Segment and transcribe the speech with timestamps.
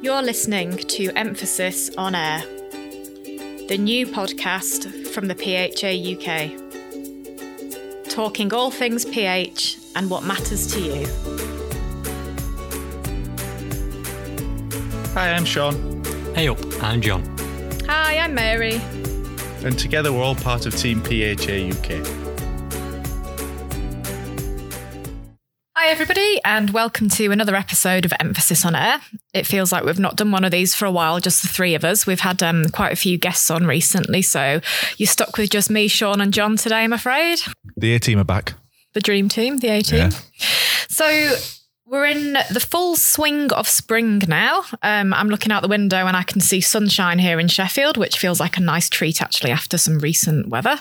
[0.00, 2.40] You're listening to Emphasis on Air,
[3.68, 6.52] the new podcast from the PHA UK,
[8.08, 11.06] talking all things PH and what matters to you.
[15.14, 16.04] Hi, I'm Sean,
[16.34, 17.22] Hey up, I'm John.
[17.86, 18.80] Hi, I'm Mary.
[19.64, 22.25] and together we're all part of Team PHA UK.
[25.86, 29.00] Hi, everybody, and welcome to another episode of Emphasis on Air.
[29.32, 31.76] It feels like we've not done one of these for a while, just the three
[31.76, 32.08] of us.
[32.08, 34.60] We've had um, quite a few guests on recently, so
[34.96, 37.38] you're stuck with just me, Sean, and John today, I'm afraid.
[37.76, 38.54] The A team are back.
[38.94, 40.10] The dream team, the A team.
[40.10, 40.18] Yeah.
[40.88, 41.36] So
[41.86, 44.64] we're in the full swing of spring now.
[44.82, 48.18] Um, I'm looking out the window and I can see sunshine here in Sheffield, which
[48.18, 50.80] feels like a nice treat actually after some recent weather.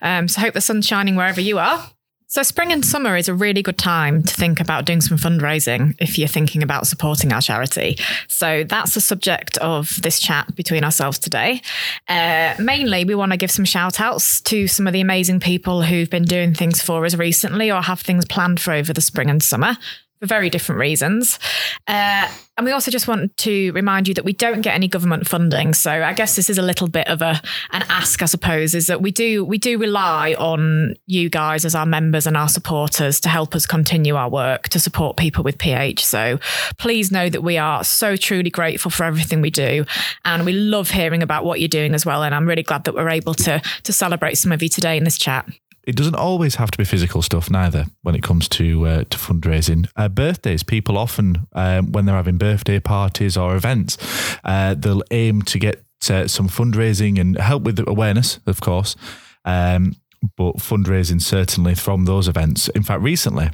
[0.00, 1.90] Um, so hope the sun's shining wherever you are.
[2.28, 5.94] So spring and summer is a really good time to think about doing some fundraising
[6.00, 7.98] if you're thinking about supporting our charity.
[8.26, 11.62] So that's the subject of this chat between ourselves today.
[12.08, 15.82] Uh, mainly, we want to give some shout outs to some of the amazing people
[15.82, 19.30] who've been doing things for us recently or have things planned for over the spring
[19.30, 19.76] and summer
[20.20, 21.38] for very different reasons.
[21.86, 22.28] Uh,
[22.58, 25.74] and we also just want to remind you that we don't get any government funding.
[25.74, 27.40] So I guess this is a little bit of a
[27.72, 31.74] an ask, I suppose, is that we do we do rely on you guys as
[31.74, 35.58] our members and our supporters to help us continue our work to support people with
[35.58, 36.04] PH.
[36.04, 36.38] So
[36.78, 39.84] please know that we are so truly grateful for everything we do.
[40.24, 42.22] And we love hearing about what you're doing as well.
[42.22, 45.04] And I'm really glad that we're able to to celebrate some of you today in
[45.04, 45.46] this chat.
[45.86, 49.18] It doesn't always have to be physical stuff, neither, when it comes to uh, to
[49.18, 49.88] fundraising.
[49.94, 53.96] Uh, birthdays, people often, um, when they're having birthday parties or events,
[54.44, 58.96] uh, they'll aim to get uh, some fundraising and help with the awareness, of course,
[59.44, 59.94] um,
[60.36, 62.68] but fundraising certainly from those events.
[62.70, 63.50] In fact, recently,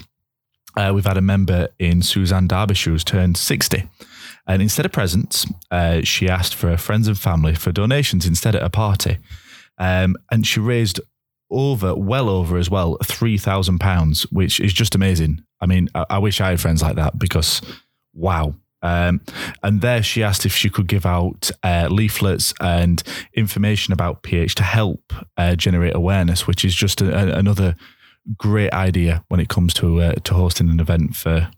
[0.77, 3.84] uh, we've had a member in Suzanne Derbyshire who's turned 60.
[4.46, 8.56] And instead of presents, uh, she asked for her friends and family for donations instead
[8.56, 9.19] at a party.
[9.78, 11.00] Um, and she raised
[11.53, 15.42] over, well over as well, £3,000, which is just amazing.
[15.61, 17.61] I mean, I, I wish I had friends like that because,
[18.14, 18.55] wow.
[18.83, 19.20] Um,
[19.63, 23.01] and there she asked if she could give out uh, leaflets and
[23.35, 27.77] information about PH to help uh, generate awareness, which is just a, a- another
[28.36, 31.48] great idea when it comes to uh, to hosting an event for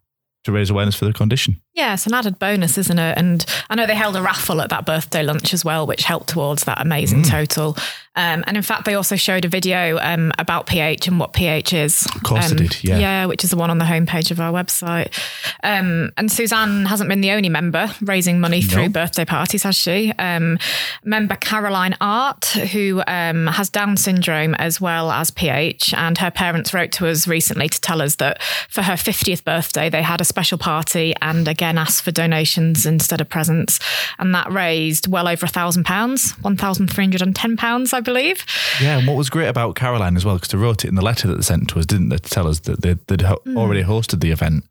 [0.45, 1.61] to raise awareness for the condition.
[1.75, 3.19] Yeah, it's an added bonus, isn't it?
[3.19, 6.29] And I know they held a raffle at that birthday lunch as well, which helped
[6.29, 7.77] towards that amazing total.
[8.17, 11.73] Um, and in fact, they also showed a video um, about PH and what PH
[11.73, 12.07] is.
[12.15, 12.99] Of course they did, yeah.
[12.99, 15.19] Yeah, which is the one on the homepage of our website.
[15.65, 18.89] Um, and Suzanne hasn't been the only member raising money through No.
[18.91, 20.13] birthday parties, has she?
[20.13, 20.61] Um,
[21.03, 26.73] member Caroline Art, who um, has Down syndrome as well as PH, and her parents
[26.73, 30.25] wrote to us recently to tell us that for her 50th birthday, they had a
[30.25, 33.79] special party and again asked for donations instead of presents.
[34.19, 38.45] And that raised well over a thousand pounds, £1,310, I believe.
[38.83, 41.03] Yeah, and what was great about Caroline as well, because they wrote it in the
[41.03, 43.41] letter that they sent to us, didn't they, to tell us that they, they'd ho-
[43.57, 44.65] already hosted the event,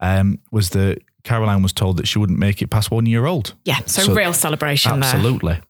[0.00, 3.54] um, was that Caroline was told that she wouldn't make it past one year old.
[3.64, 5.10] Yeah, so, So- real celebration there.
[5.14, 5.60] Absolutely.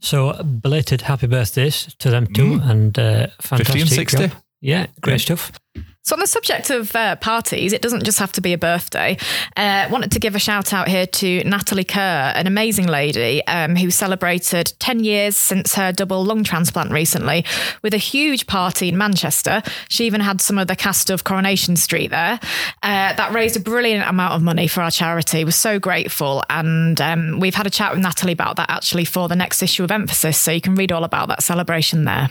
[0.00, 4.18] So belated happy birthdays to them too, and uh, 50 fantastic and 60.
[4.28, 4.32] job.
[4.60, 5.52] Yeah, great stuff.
[6.04, 9.16] So, on the subject of uh, parties, it doesn't just have to be a birthday.
[9.56, 13.74] Uh, wanted to give a shout out here to Natalie Kerr, an amazing lady um,
[13.74, 17.46] who celebrated 10 years since her double lung transplant recently
[17.80, 19.62] with a huge party in Manchester.
[19.88, 22.38] She even had some of the cast of Coronation Street there.
[22.82, 25.42] Uh, that raised a brilliant amount of money for our charity.
[25.42, 26.44] We're so grateful.
[26.50, 29.84] And um, we've had a chat with Natalie about that actually for the next issue
[29.84, 30.38] of Emphasis.
[30.38, 32.28] So, you can read all about that celebration there.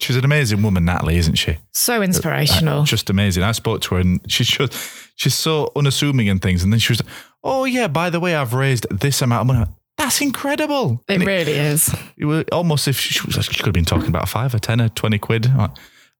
[0.00, 1.58] She's an amazing woman, Natalie, isn't she?
[1.72, 2.84] So uh, inspirational.
[2.84, 3.42] Just amazing.
[3.42, 4.72] I spoke to her and she's just,
[5.16, 6.62] she's so unassuming and things.
[6.62, 7.12] And then she was like,
[7.44, 9.70] oh, yeah, by the way, I've raised this amount of money.
[9.98, 11.04] That's incredible.
[11.08, 11.94] It really is.
[12.16, 14.80] it was almost if she, was, she could have been talking about five or 10
[14.80, 15.54] or 20 quid.
[15.54, 15.70] Like-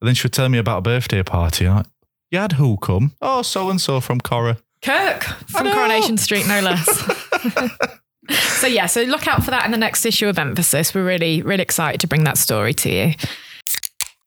[0.00, 1.66] And then she would tell me about a birthday party.
[1.68, 1.86] Like,
[2.30, 3.12] you had who come?
[3.22, 4.58] Oh, so and so from Cora.
[4.82, 5.70] Kirk from.
[5.72, 6.86] Coronation Street, no less.
[8.60, 10.94] so yeah, so look out for that in the next issue of Emphasis.
[10.94, 13.12] We're really, really excited to bring that story to you.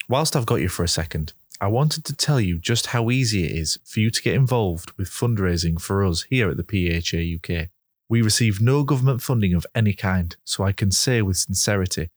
[0.10, 3.46] Whilst I've got you for a second, I wanted to tell you just how easy
[3.46, 7.38] it is for you to get involved with fundraising for us here at the PHA
[7.38, 7.70] UK.
[8.10, 12.10] We receive no government funding of any kind, so I can say with sincerity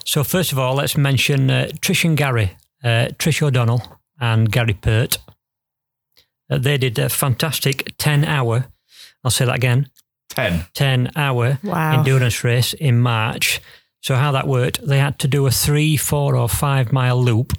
[0.04, 3.82] so first of all, let's mention uh, Trish and Gary, uh, Trish O'Donnell
[4.20, 5.18] and Gary Pert.
[6.48, 8.66] Uh, they did a fantastic 10 hour,
[9.24, 9.90] I'll say that again,
[10.28, 10.66] 10.
[10.74, 11.98] 10 hour Wow.
[11.98, 13.60] endurance race in March.
[14.02, 17.52] So how that worked, they had to do a three, four or five mile loop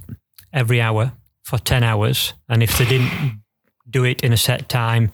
[0.53, 1.11] every hour
[1.43, 2.33] for 10 hours.
[2.47, 3.41] And if they didn't
[3.89, 5.11] do it in a set time,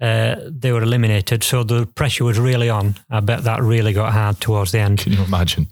[0.00, 1.42] uh, they were eliminated.
[1.44, 2.96] So the pressure was really on.
[3.10, 4.98] I bet that really got hard towards the end.
[5.00, 5.68] Can you imagine?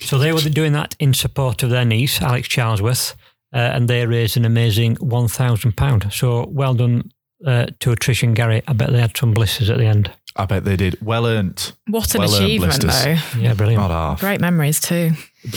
[0.00, 3.14] So they were doing that in support of their niece, Alex Charlesworth,
[3.52, 6.12] uh, and they raised an amazing £1,000.
[6.12, 7.10] So well done
[7.46, 8.62] uh, to Trish and Gary.
[8.66, 10.10] I bet they had some blisters at the end.
[10.36, 10.98] I bet they did.
[11.00, 11.72] Well earned.
[11.86, 13.04] What an Well earned achievement, blisters.
[13.34, 13.40] though.
[13.40, 13.80] Yeah, brilliant.
[13.82, 14.20] Not half.
[14.20, 15.10] Great memories, too.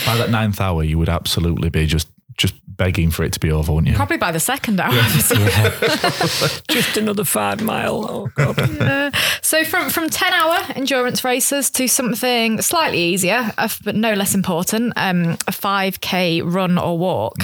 [0.05, 2.16] By that ninth hour, you would absolutely be just just
[2.77, 3.95] begging for it to be over, wouldn't you?
[3.95, 4.93] Probably by the second hour.
[4.93, 5.07] Yeah.
[6.69, 8.05] Just another five mile.
[8.09, 8.59] Oh, God.
[8.81, 14.13] Uh, so from from ten hour endurance races to something slightly easier, uh, but no
[14.13, 17.35] less important, um, a five k run or walk.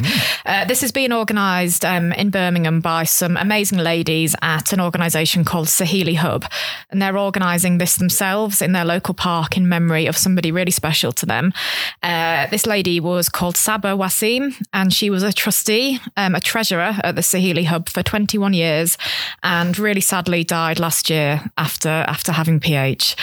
[0.45, 5.44] Uh, this has been organised um, in Birmingham by some amazing ladies at an organisation
[5.44, 6.45] called Saheli Hub,
[6.89, 11.12] and they're organising this themselves in their local park in memory of somebody really special
[11.13, 11.53] to them.
[12.01, 16.95] Uh, this lady was called Saba Wasim, and she was a trustee, um, a treasurer
[17.03, 18.97] at the Saheli Hub for 21 years,
[19.41, 23.15] and really sadly died last year after after having PH.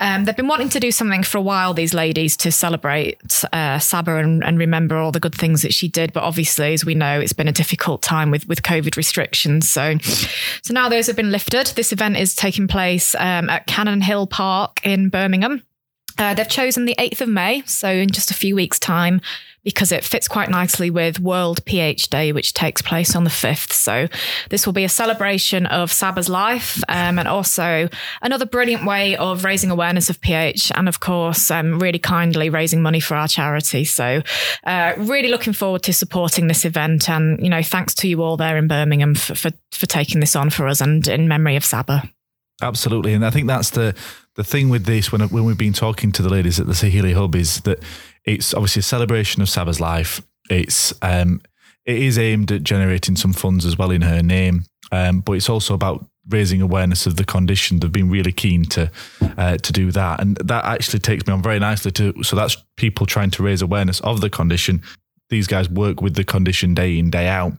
[0.00, 3.80] Um, they've been wanting to do something for a while, these ladies, to celebrate uh,
[3.92, 6.12] and, and remember all the good things that she did.
[6.12, 9.70] But obviously, as we know, it's been a difficult time with with COVID restrictions.
[9.70, 11.68] So, so now those have been lifted.
[11.68, 15.62] This event is taking place um, at Cannon Hill Park in Birmingham.
[16.16, 19.20] Uh, they've chosen the 8th of May, so in just a few weeks' time,
[19.64, 23.72] because it fits quite nicely with World PH Day, which takes place on the 5th.
[23.72, 24.08] So
[24.50, 27.88] this will be a celebration of Saba's life um, and also
[28.22, 32.82] another brilliant way of raising awareness of PH and, of course, um, really kindly raising
[32.82, 33.84] money for our charity.
[33.84, 34.22] So
[34.64, 37.08] uh, really looking forward to supporting this event.
[37.08, 40.36] And, you know, thanks to you all there in Birmingham for, for, for taking this
[40.36, 42.02] on for us and in memory of Saba.
[42.62, 43.94] Absolutely, and I think that's the
[44.36, 47.12] the thing with this when when we've been talking to the ladies at the Saheli
[47.12, 47.82] Hub is that
[48.24, 50.22] it's obviously a celebration of Saba's life.
[50.50, 51.40] It's um,
[51.84, 55.48] it is aimed at generating some funds as well in her name, um, but it's
[55.48, 57.80] also about raising awareness of the condition.
[57.80, 58.90] They've been really keen to
[59.36, 62.22] uh, to do that, and that actually takes me on very nicely to.
[62.22, 64.82] So that's people trying to raise awareness of the condition.
[65.30, 67.52] These guys work with the condition day in day out,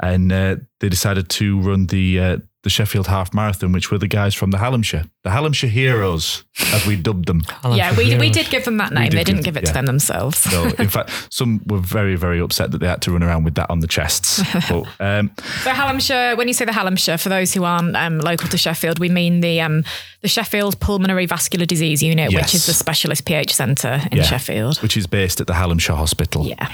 [0.00, 4.08] and uh, they decided to run the uh, the Sheffield Half Marathon, which were the
[4.08, 7.42] guys from the Hallamshire, the Hallamshire Heroes, as we dubbed them.
[7.72, 9.10] yeah, we, we did give them that name.
[9.10, 10.38] did They didn't give- give it to them themselves.
[10.38, 13.54] So, in fact, some were very, very upset that they had to run around with
[13.54, 14.42] that on the chests.
[14.68, 15.30] But um,
[15.62, 18.98] So Hallamshire, when you say the Hallamshire, for those who aren't um, local to Sheffield,
[18.98, 19.84] we mean the um,
[20.22, 22.42] the Sheffield Pulmonary Vascular Disease Unit, Yes.
[22.44, 24.78] which is the specialist PH centre in yeah, Sheffield.
[24.82, 26.46] which is based at the Hallamshire Hospital.
[26.46, 26.68] Yeah.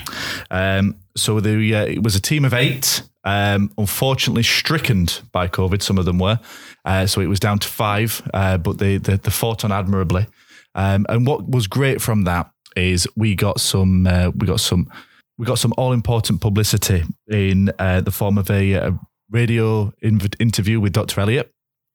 [0.52, 3.02] Um, so the, uh, it was a team of eight.
[3.24, 6.40] Um, unfortunately, stricken by COVID, some of them were.
[6.84, 10.26] Uh, so it was down to five, uh, but they, they, they fought on admirably.
[10.74, 14.88] Um, and what was great from that is we got some uh, we got some
[15.36, 18.98] we got some all important publicity in uh, the form of a, a
[19.30, 21.20] radio inv- interview with Dr.
[21.20, 21.52] Elliot.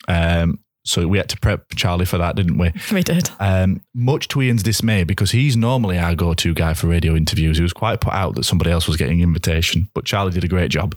[0.08, 2.72] Um, so we had to prep Charlie for that, didn't we?
[2.92, 3.30] We did.
[3.39, 7.58] Um, much to Ian's dismay, because he's normally our go-to guy for radio interviews.
[7.58, 10.48] He was quite put out that somebody else was getting invitation, but Charlie did a
[10.48, 10.96] great job.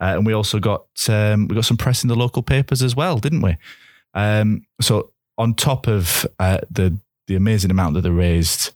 [0.00, 2.94] Uh, and we also got um, we got some press in the local papers as
[2.94, 3.56] well, didn't we?
[4.14, 8.70] Um, so on top of uh, the the amazing amount that they raised,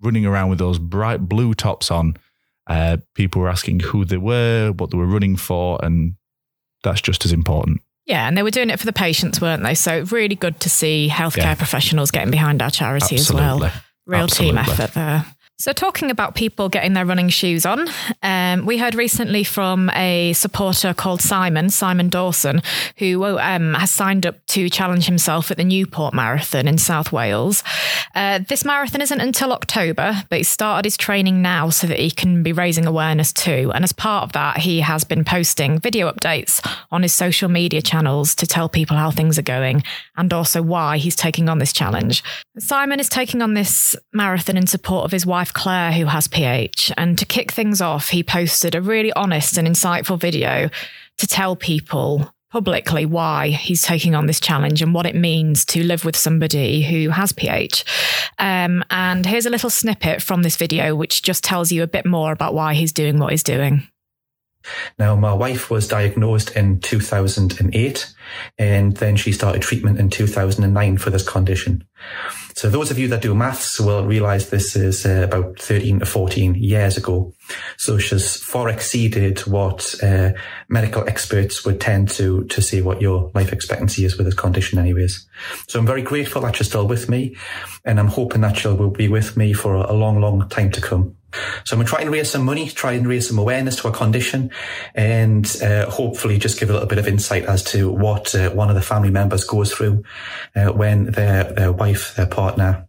[0.00, 2.16] running around with those bright blue tops on,
[2.68, 6.14] uh, people were asking who they were, what they were running for, and
[6.84, 7.80] that's just as important.
[8.06, 9.74] Yeah, and they were doing it for the patients, weren't they?
[9.74, 11.54] So really good to see healthcare Yeah.
[11.56, 13.64] professionals getting behind our charity as well.
[13.64, 13.80] Absolutely.
[14.06, 15.26] Real team effort there.
[15.58, 17.88] So, talking about people getting their running shoes on,
[18.22, 22.60] um, we heard recently from a supporter called Simon, Simon Dawson,
[22.98, 27.62] who um, has signed up to challenge himself at the Newport Marathon in South Wales.
[28.14, 32.10] Uh, this marathon isn't until October, but he started his training now so that he
[32.10, 33.70] can be raising awareness too.
[33.74, 37.82] And as part of that, he has been posting video updates on his social media
[37.82, 39.82] channels to tell people how things are going
[40.16, 42.24] and also why he's taking on this challenge.
[42.58, 46.92] Simon is taking on this marathon in support of his wife Claire, who has PH.
[46.96, 50.70] And to kick things off, he posted a really honest and insightful video
[51.18, 55.84] to tell people publicly why he's taking on this challenge and what it means to
[55.84, 57.84] live with somebody who has PH.
[58.38, 62.06] Um, and here's a little snippet from this video, which just tells you a bit
[62.06, 63.86] more about why he's doing what he's doing.
[64.98, 68.14] Now, my wife was diagnosed in 2008
[68.56, 71.84] and then she started treatment in 2009 for this condition.
[72.56, 76.06] So those of you that do maths will realize this is uh, about 13 to
[76.06, 77.34] 14 years ago.
[77.76, 80.30] So she's far exceeded what uh,
[80.70, 84.78] medical experts would tend to, to say what your life expectancy is with this condition
[84.78, 85.28] anyways.
[85.68, 87.36] So I'm very grateful that she's still with me
[87.84, 91.15] and I'm hoping that will be with me for a long, long time to come.
[91.64, 94.50] So I'm going to raise some money, try and raise some awareness to a condition,
[94.94, 98.68] and uh, hopefully just give a little bit of insight as to what uh, one
[98.68, 100.02] of the family members goes through
[100.54, 102.86] uh, when their, their wife, their partner,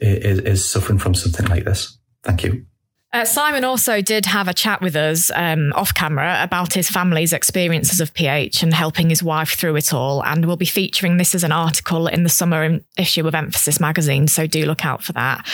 [0.00, 1.98] is, is suffering from something like this.
[2.22, 2.66] Thank you.
[3.12, 7.32] Uh, Simon also did have a chat with us um, off camera about his family's
[7.32, 10.24] experiences of PH and helping his wife through it all.
[10.24, 14.26] And we'll be featuring this as an article in the summer issue of Emphasis magazine.
[14.26, 15.46] So do look out for that.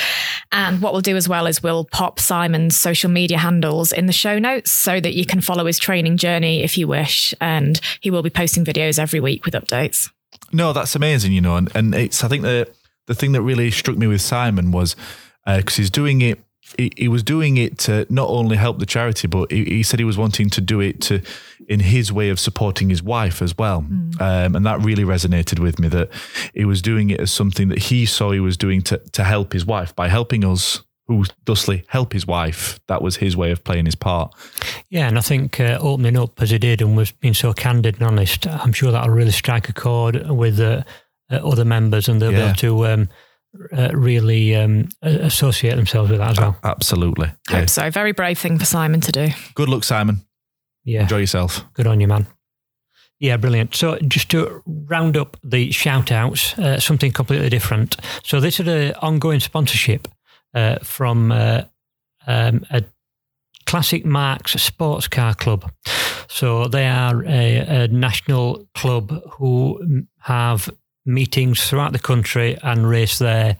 [0.50, 4.12] And what we'll do as well is we'll pop Simon's social media handles in the
[4.12, 7.34] show notes so that you can follow his training journey if you wish.
[7.40, 10.10] And he will be posting videos every week with updates.
[10.52, 11.56] No, that's amazing, you know.
[11.56, 12.68] And, and it's, I think the,
[13.06, 14.96] the thing that really struck me with Simon was
[15.44, 16.40] because uh, he's doing it
[16.78, 19.98] he, he, was doing it to not only help the charity, but he, he, said
[19.98, 21.22] he was wanting to do it to
[21.68, 23.82] in his way of supporting his wife as well.
[23.82, 24.20] Mm.
[24.20, 26.10] Um, and that really resonated with me that
[26.54, 29.52] he was doing it as something that he saw he was doing to, to help
[29.52, 32.80] his wife by helping us who thusly help his wife.
[32.86, 34.34] That was his way of playing his part.
[34.88, 37.96] Yeah, and I think uh, opening up as he did and was being so candid
[37.96, 40.84] and honest, I'm sure that'll really strike a chord with uh,
[41.30, 42.38] uh, other members and they'll yeah.
[42.38, 43.08] be able to um,
[43.76, 46.56] uh, really um, associate themselves with that as well.
[46.64, 47.28] Absolutely.
[47.28, 47.66] Hope yeah.
[47.66, 47.90] so.
[47.90, 49.28] Very brave thing for Simon to do.
[49.54, 50.22] Good luck, Simon.
[50.84, 51.02] Yeah.
[51.02, 51.64] Enjoy yourself.
[51.74, 52.26] Good on you, man.
[53.18, 53.74] Yeah, brilliant.
[53.76, 57.96] So, just to round up the shout outs, uh, something completely different.
[58.24, 60.08] So, this is an ongoing sponsorship
[60.54, 61.62] uh, from uh,
[62.26, 62.82] um, a
[63.64, 65.70] Classic Marks Sports Car Club.
[66.26, 70.68] So, they are a, a national club who have
[71.04, 73.56] meetings throughout the country and race their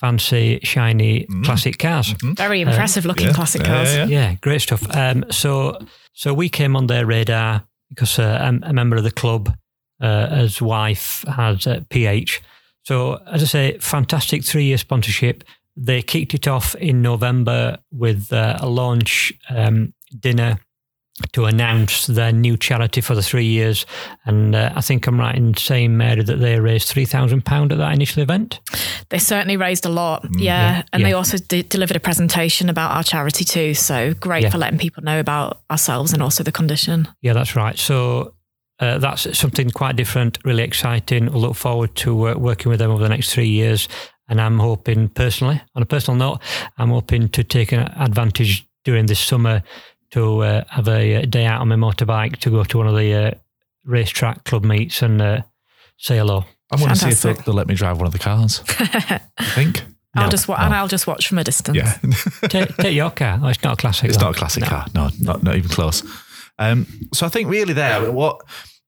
[0.00, 1.44] fancy, shiny, mm.
[1.44, 2.14] classic cars.
[2.14, 2.34] Mm-hmm.
[2.34, 3.32] Very impressive um, looking yeah.
[3.32, 3.94] classic cars.
[3.94, 4.30] Yeah, yeah.
[4.30, 4.84] yeah great stuff.
[4.94, 5.78] Um, so,
[6.12, 9.54] so we came on their radar because uh, I'm a member of the club.
[10.00, 12.40] Uh, his wife has uh, PH.
[12.84, 15.44] So, as I say, fantastic three year sponsorship.
[15.76, 20.58] They kicked it off in November with uh, a launch um, dinner
[21.32, 23.86] to announce their new charity for the three years.
[24.24, 27.92] And uh, I think I'm right in saying, Mary, that they raised £3,000 at that
[27.92, 28.60] initial event.
[29.10, 30.76] They certainly raised a lot, mm, yeah.
[30.76, 30.82] yeah.
[30.92, 31.08] And yeah.
[31.08, 33.74] they also d- delivered a presentation about our charity too.
[33.74, 34.50] So great yeah.
[34.50, 37.08] for letting people know about ourselves and also the condition.
[37.22, 37.78] Yeah, that's right.
[37.78, 38.34] So
[38.80, 41.26] uh, that's something quite different, really exciting.
[41.26, 43.88] We'll look forward to uh, working with them over the next three years.
[44.28, 46.40] And I'm hoping personally, on a personal note,
[46.76, 49.62] I'm hoping to take advantage during this summer
[50.10, 53.14] to uh, have a, day out on my motorbike to go to one of the
[53.14, 53.30] uh,
[53.84, 55.42] racetrack club meets and uh,
[55.96, 56.44] say hello.
[56.70, 58.62] I'm going to see if they'll, they'll, let me drive one of the cars.
[58.78, 59.20] I
[59.54, 59.82] think.
[60.14, 60.64] I'll no, just wa- no.
[60.64, 61.76] and I'll just watch from a distance.
[61.76, 61.98] Yeah,
[62.48, 63.38] take, take, your car.
[63.42, 64.02] Oh, it's not a classic.
[64.02, 64.08] Car.
[64.08, 64.26] It's though.
[64.26, 64.68] not a classic no.
[64.68, 64.86] car.
[64.94, 66.02] No, not not even close.
[66.58, 68.40] Um, so I think really there, what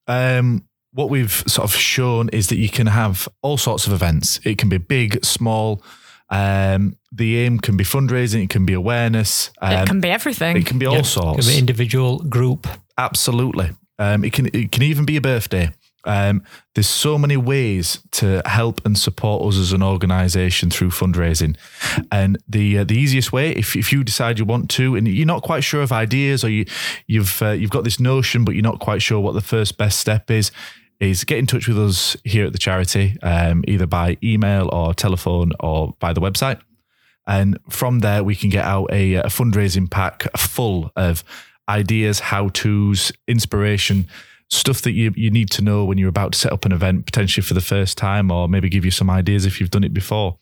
[0.07, 4.41] um, what we've sort of shown is that you can have all sorts of events.
[4.45, 5.83] It can be big, small.
[6.31, 10.57] Um, the aim can be fundraising, it can be awareness, um, it can be everything.
[10.57, 11.07] It can be all yep.
[11.07, 11.39] sorts.
[11.39, 12.69] It can be individual, group.
[12.97, 13.71] Absolutely.
[13.99, 15.73] Um, it can it can even be a birthday.
[16.05, 16.43] Um,
[16.75, 21.57] there's so many ways to help and support us as an organisation through fundraising,
[22.11, 25.27] and the uh, the easiest way, if, if you decide you want to, and you're
[25.27, 26.65] not quite sure of ideas, or you
[27.07, 29.99] you've uh, you've got this notion, but you're not quite sure what the first best
[29.99, 30.51] step is,
[31.01, 34.95] is get in touch with us here at the charity, um, either by email or
[34.95, 36.61] telephone or by the website.
[37.27, 41.25] And from there, we can get out a, a fundraising pack full of
[41.69, 44.07] ideas, how to's, inspiration,
[44.49, 47.07] stuff that you, you need to know when you're about to set up an event,
[47.07, 49.95] potentially for the first time, or maybe give you some ideas if you've done it
[49.95, 50.39] before.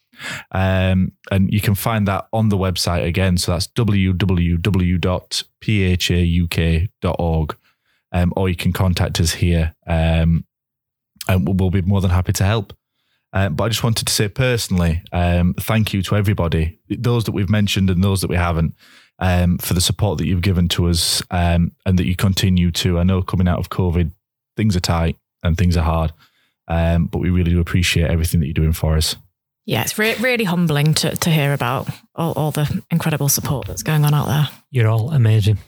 [0.50, 3.36] Um, and you can find that on the website again.
[3.36, 4.56] So that's www.phauk.org.
[8.10, 10.46] Um, or you can contact us here um,
[11.28, 12.72] um, we'll be more than happy to help.
[13.32, 17.32] Um, but I just wanted to say personally, um, thank you to everybody, those that
[17.32, 18.74] we've mentioned and those that we haven't,
[19.18, 22.98] um, for the support that you've given to us um, and that you continue to.
[22.98, 24.12] I know coming out of COVID,
[24.56, 26.12] things are tight and things are hard,
[26.68, 29.16] um, but we really do appreciate everything that you're doing for us.
[29.66, 33.82] Yeah, it's re- really humbling to, to hear about all, all the incredible support that's
[33.82, 34.48] going on out there.
[34.70, 35.58] You're all amazing.